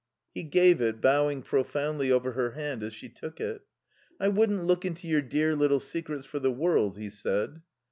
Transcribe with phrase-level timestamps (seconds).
[0.33, 3.61] He gave it, bowing profoundly over her hand as she took it.
[4.19, 7.61] "I wouldn't look into your dear little secrets for the world," he said.